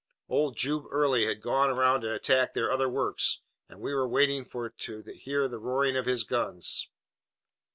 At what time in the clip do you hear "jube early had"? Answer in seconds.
0.57-1.43